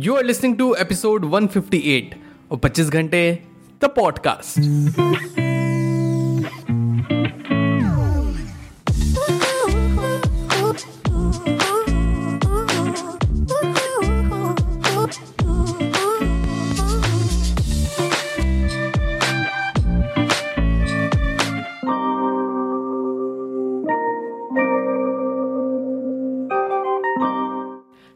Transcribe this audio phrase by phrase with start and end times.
[0.00, 2.14] You are listening to episode 158
[2.50, 3.22] और 25 घंटे
[3.84, 5.45] the podcast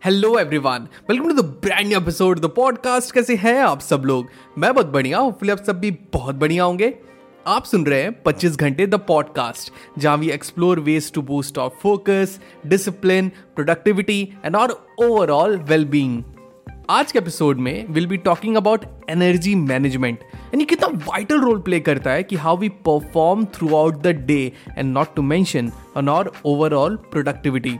[0.05, 4.27] hello everyone welcome to the brand episode the podcast कैसे हैं आप सब लोग?
[4.59, 6.95] मैं बहुत बढ़िया होपफुली आप सब भी बहुत बढ़िया होंगे।
[7.47, 11.73] आप सुन रहे हैं 25 घंटे द पॉडकास्ट जहाँ we explore ways to boost of
[11.83, 16.23] focus discipline productivity and और ओवरऑल वेल बीइंग
[16.91, 21.81] आज के एपिसोड में will be talking about energy management यानी कितना वाइटल रोल प्ले
[21.81, 23.45] करता है कि how we perform
[23.77, 27.79] throughout the day and not to mention on और ओवरऑल प्रोडक्टिविटी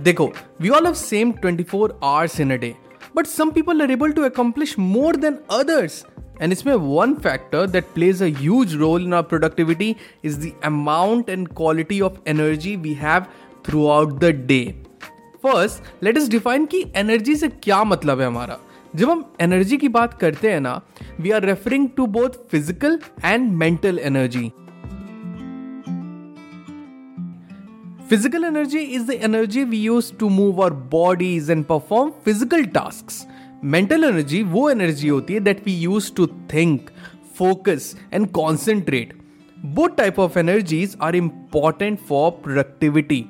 [0.00, 2.74] देखो we all have same 24 hours in a day
[3.16, 6.04] but some people are able to accomplish more than others
[6.42, 11.30] and इसमें one factor that plays a huge role in our productivity is the amount
[11.30, 13.26] and quality of energy we have
[13.86, 14.84] throughout the day
[15.42, 18.58] first let us define कि energy से क्या मतलब है हमारा।
[18.96, 20.80] जब हम energy की बात करते हैं ना
[21.20, 24.50] we are referring to both physical and mental energy
[28.06, 33.26] Physical energy is the energy we use to move our bodies and perform physical tasks.
[33.74, 36.90] Mental energy वो energy होती है that we use to think,
[37.38, 39.14] focus and concentrate.
[39.78, 43.22] Both type of energies are important for productivity.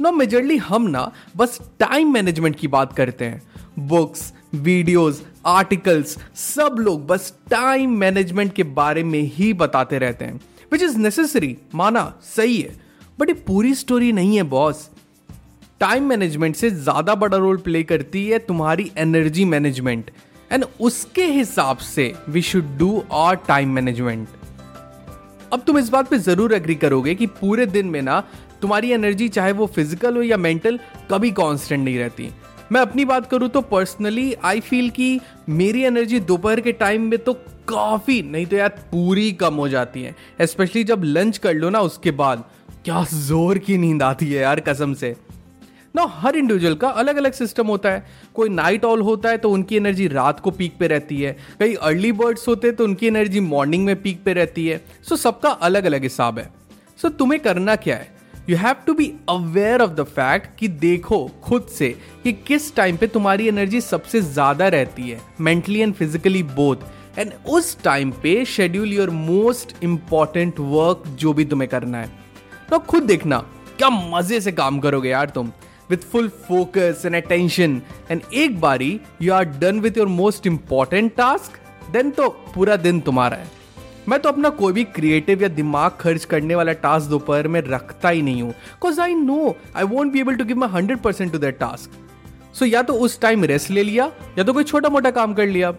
[0.00, 1.00] ना majorly हम ना
[1.36, 4.32] बस time management की बात करते हैं बुक्स
[4.66, 10.40] वीडियोस आर्टिकल्स सब लोग बस टाइम मैनेजमेंट के बारे में ही बताते रहते हैं
[10.72, 12.76] विच इज़ नेसेसरी माना सही है
[13.18, 14.88] बट ये पूरी स्टोरी नहीं है बॉस
[15.80, 20.10] टाइम मैनेजमेंट से ज़्यादा बड़ा रोल प्ले करती है तुम्हारी एनर्जी मैनेजमेंट
[20.52, 24.28] एंड उसके हिसाब से we should do our time management
[25.52, 28.20] अब तुम इस बात पे ज़रूर एग्री करोगे कि पूरे दिन में ना
[28.60, 30.78] तुम्हारी एनर्जी चाहे वो फ़िज़िकल हो या मेंटल
[31.10, 32.28] कभी कांस्टेंट नहीं रहती.
[32.72, 37.18] मैं अपनी बात करूँ तो पर्सनली आई फील कि मेरी एनर्जी दोपहर के टाइम में
[37.18, 37.32] तो
[37.68, 40.14] काफ़ी, नहीं तो यार पूरी कम हो जाती है.
[40.42, 42.44] स्पेशली जब लंच कर लो ना उसके बाद.
[42.88, 45.14] क्या ज़ोर की नींद आती है यार कसम से।
[45.96, 49.50] ना हर इंडिविजुअल का अलग अलग सिस्टम होता है। कोई नाइट ऑल होता है तो
[49.50, 53.06] उनकी एनर्जी रात को पीक पे रहती है। कई अर्ली बर्ड्स होते हैं तो उनकी
[53.06, 56.48] एनर्जी मॉर्निंग में पीक पे रहती है। सो so, सबका अलग अलग हिसाब है।
[56.98, 58.08] सो so, तुम्हें करना क्या है?
[58.50, 61.88] You have to be aware of the fact कि देखो खुद से
[62.24, 67.32] कि किस टाइम पे तुम्हारी एनर्जी सबसे ज़्यादा रहती है। Mentally and physically both and
[67.48, 72.17] उस टाइम पे schedule your most important work जो भी तुम्हें करना है।
[72.68, 73.38] तो खुद देखना,
[73.78, 75.52] क्या मज़े से काम करोगे यार तुम।
[75.90, 77.80] With full focus and attention
[78.10, 81.58] and एक बारी you are done with your most important task
[81.92, 83.56] then तो पूरा दिन तुम्हारा है।
[84.08, 88.08] मैं तो अपना कोई भी क्रिएटिव या दिमाग खर्च करने वाला टास्क दोपहर में रखता
[88.08, 91.32] ही नहीं हूँ। Because I know I won't be able to give my hundred percent
[91.32, 91.90] to that task
[92.54, 95.46] so या तो उस टाइम रेस्ट ले लिया, या तो कोई छोटा मोटा काम कर
[95.46, 95.72] लिया।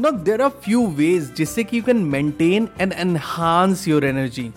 [0.00, 4.50] No there are few ways जिससे कि you can maintain and enhance your energy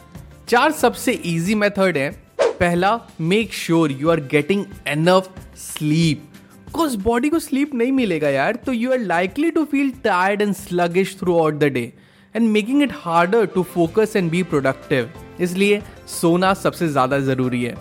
[0.49, 2.09] चार सबसे इजी मेथड है।
[2.59, 6.27] पहला make sure you are getting enough sleep
[6.65, 10.53] because body को स्लीप नहीं मिलेगा यार तो you are likely to feel tired and
[10.55, 11.81] sluggish throughout the day
[12.35, 15.09] and making it harder to focus and be productive
[15.41, 17.75] इसलिए सोना सबसे ज़्यादा ज़रूरी है।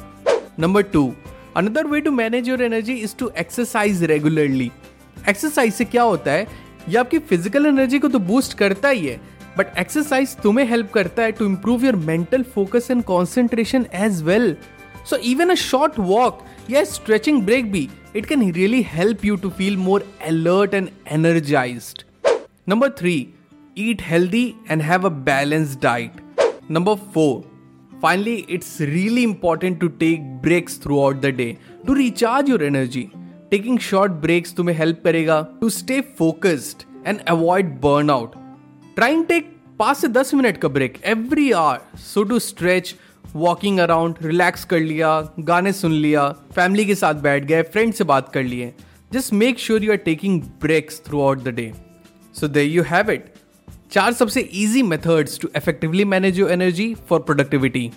[0.60, 1.12] Number two
[1.56, 4.70] another way to manage your energy is to exercise regularly
[5.28, 6.46] exercise से क्या होता है?
[6.88, 9.20] ये आपकी फ़िज़िकल एनर्जी को तो बूस्ट करता ही है
[9.58, 14.56] बट एक्सरसाइज तुम्हें हेल्प करता है to improve your mental focus and concentration as well
[15.10, 19.50] so even a short walk या स्ट्रेचिंग ब्रेक भी it can really help you to
[19.50, 21.94] feel more alert and energize
[22.68, 23.16] number three
[23.78, 26.20] eat healthy and have a balanced diet
[26.70, 27.42] number four
[28.02, 31.56] finally it's really important to take breaks throughout the day
[31.86, 33.08] to recharge your energy
[33.50, 38.43] taking short breaks तुम्हें help करेगा to stay focused and avoid burn out
[38.96, 39.46] trying take
[39.78, 42.94] पाँच से दस minute का break every hour so to stretch
[43.34, 45.08] walking around relax कर लिया,
[45.38, 48.72] गाने सुन लिया फैमिली के साथ बैठ गए फ्रेंड से बात कर लिए.
[49.12, 51.72] Just make sure you are taking breaks throughout the day
[52.34, 53.32] so there you have it
[53.92, 57.90] चार सबसे easy methods to effectively manage your energy for productivity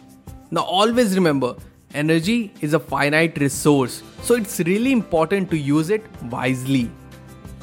[0.54, 1.64] ना always remember
[1.96, 6.88] energy is a finite resource so it's really important to use it wisely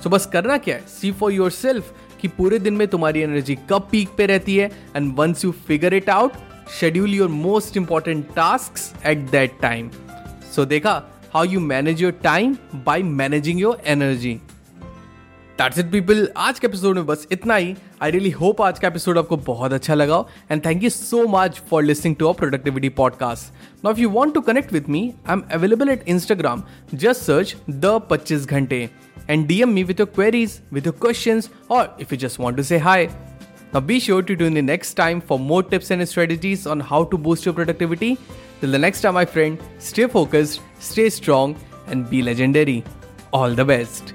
[0.03, 0.85] so बस करना क्या है?
[1.01, 4.71] See for yourself कि पूरे दिन में तुम्हारी एनर्जी कब पीक पे रहती है
[4.97, 6.33] and once you figure it out
[6.81, 9.91] schedule your most important task at that time
[10.55, 11.03] so देखा
[11.35, 12.57] how you manage your time
[12.87, 14.54] by managing your energy.
[15.59, 18.89] That's it people आज के एपिसोड में बस इतना ही आई रियली होप आज का
[18.89, 22.89] एपिसोड आपको बहुत अच्छा लगा and thank you so much for listening to a productivity
[23.01, 26.63] podcast now if you want to connect with me I am available at Instagram
[26.95, 28.89] just search the 25 घंटे
[29.29, 32.65] and DM me with your queries, with your questions, or if you just want to
[32.71, 32.97] say hi.
[33.73, 37.03] Now be sure to tune in next time for more tips and strategies on how
[37.15, 38.13] to boost your productivity.
[38.61, 40.61] Till the next time, my friend, stay focused,
[40.91, 41.57] stay strong,
[41.89, 42.79] and be legendary.
[43.33, 44.15] All the best.